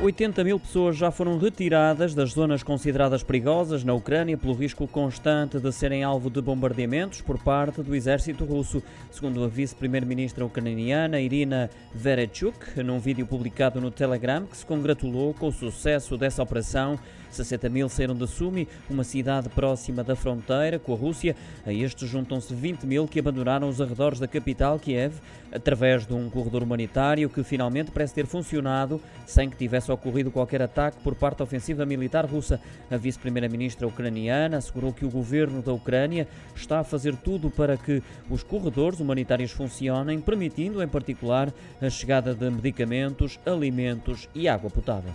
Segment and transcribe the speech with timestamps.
[0.00, 5.58] 80 mil pessoas já foram retiradas das zonas consideradas perigosas na Ucrânia pelo risco constante
[5.58, 11.70] de serem alvo de bombardeamentos por parte do exército russo, segundo a vice-primeira-ministra ucraniana Irina
[11.94, 16.98] Verechuk, num vídeo publicado no Telegram, que se congratulou com o sucesso dessa operação.
[17.30, 21.36] 60 mil saíram de Sumi, uma cidade próxima da fronteira com a Rússia.
[21.66, 25.14] A estes juntam-se 20 mil que abandonaram os arredores da capital, Kiev,
[25.56, 30.62] através de um corredor humanitário que finalmente parece ter funcionado sem que tivesse ocorrido qualquer
[30.62, 32.60] ataque por parte da ofensiva militar russa.
[32.90, 38.02] A vice-primeira-ministra ucraniana assegurou que o governo da Ucrânia está a fazer tudo para que
[38.30, 45.12] os corredores humanitários funcionem, permitindo, em particular, a chegada de medicamentos, alimentos e água potável.